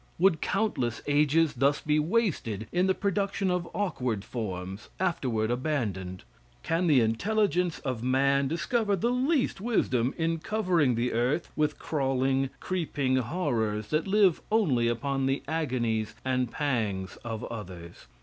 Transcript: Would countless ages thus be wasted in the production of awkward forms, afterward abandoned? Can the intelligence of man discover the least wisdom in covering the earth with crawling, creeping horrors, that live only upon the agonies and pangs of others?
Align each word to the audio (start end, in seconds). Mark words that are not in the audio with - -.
Would 0.17 0.41
countless 0.41 1.03
ages 1.05 1.53
thus 1.53 1.79
be 1.79 1.99
wasted 1.99 2.65
in 2.71 2.87
the 2.87 2.95
production 2.95 3.51
of 3.51 3.69
awkward 3.71 4.25
forms, 4.25 4.89
afterward 4.99 5.51
abandoned? 5.51 6.23
Can 6.63 6.87
the 6.87 7.01
intelligence 7.01 7.77
of 7.81 8.01
man 8.01 8.47
discover 8.47 8.95
the 8.95 9.11
least 9.11 9.61
wisdom 9.61 10.15
in 10.17 10.39
covering 10.39 10.95
the 10.95 11.13
earth 11.13 11.51
with 11.55 11.77
crawling, 11.77 12.49
creeping 12.59 13.17
horrors, 13.17 13.89
that 13.89 14.07
live 14.07 14.41
only 14.51 14.87
upon 14.87 15.27
the 15.27 15.43
agonies 15.47 16.15
and 16.25 16.49
pangs 16.49 17.17
of 17.17 17.43
others? 17.43 18.07